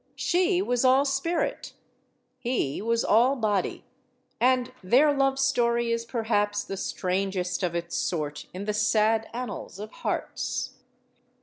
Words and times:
She 0.17 0.63
was 0.63 0.83
all 0.83 1.05
spirit. 1.05 1.73
He 2.39 2.81
was 2.81 3.05
all 3.05 3.35
body. 3.35 3.83
And 4.39 4.71
their 4.81 5.13
love 5.13 5.37
story 5.37 5.91
is, 5.91 6.05
perhaps, 6.05 6.63
the 6.63 6.75
strangest 6.75 7.61
of 7.61 7.75
its 7.75 7.97
sort 7.97 8.47
in 8.51 8.65
the 8.65 8.73
sad 8.73 9.29
annals 9.31 9.77
of 9.77 9.91
hearts. 9.91 10.71